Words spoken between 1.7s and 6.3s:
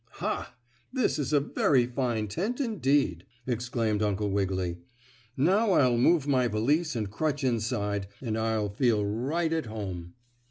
fine tent indeed!" exclaimed Uncle Wiggily. "Now I'll move